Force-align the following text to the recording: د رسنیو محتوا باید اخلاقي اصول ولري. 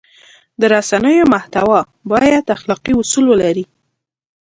د 0.59 0.61
رسنیو 0.73 1.29
محتوا 1.33 1.79
باید 2.11 2.53
اخلاقي 2.55 2.93
اصول 3.01 3.25
ولري. 3.29 3.65